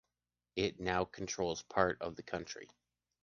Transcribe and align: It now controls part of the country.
It 0.55 0.79
now 0.79 1.05
controls 1.05 1.61
part 1.61 2.01
of 2.01 2.15
the 2.15 2.23
country. 2.23 2.67